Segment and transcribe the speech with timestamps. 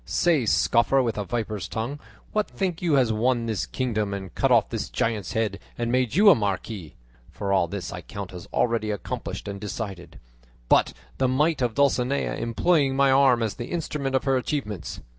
[0.03, 1.99] Say, scoffer with a viper's tongue,
[2.31, 6.15] what think you has won this kingdom and cut off this giant's head and made
[6.15, 6.95] you a marquis
[7.29, 10.19] (for all this I count as already accomplished and decided),
[10.69, 15.01] but the might of Dulcinea, employing my arm as the instrument of her achievements?